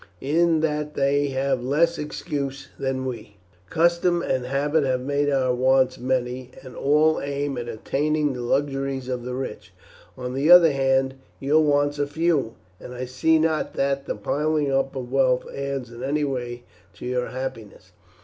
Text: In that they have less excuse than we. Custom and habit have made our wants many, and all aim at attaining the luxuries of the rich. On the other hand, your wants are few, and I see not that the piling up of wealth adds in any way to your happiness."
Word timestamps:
In 0.23 0.61
that 0.61 0.95
they 0.95 1.27
have 1.27 1.63
less 1.63 1.99
excuse 1.99 2.69
than 2.79 3.05
we. 3.05 3.37
Custom 3.69 4.23
and 4.23 4.47
habit 4.47 4.83
have 4.83 5.01
made 5.01 5.29
our 5.29 5.53
wants 5.53 5.99
many, 5.99 6.49
and 6.63 6.75
all 6.75 7.21
aim 7.21 7.55
at 7.55 7.69
attaining 7.69 8.33
the 8.33 8.41
luxuries 8.41 9.07
of 9.07 9.21
the 9.23 9.35
rich. 9.35 9.71
On 10.17 10.33
the 10.33 10.49
other 10.49 10.71
hand, 10.71 11.13
your 11.39 11.61
wants 11.63 11.99
are 11.99 12.07
few, 12.07 12.55
and 12.79 12.95
I 12.95 13.05
see 13.05 13.37
not 13.37 13.75
that 13.75 14.07
the 14.07 14.15
piling 14.15 14.71
up 14.71 14.95
of 14.95 15.11
wealth 15.11 15.45
adds 15.53 15.91
in 15.91 16.01
any 16.03 16.23
way 16.23 16.63
to 16.95 17.05
your 17.05 17.27
happiness." 17.27 17.91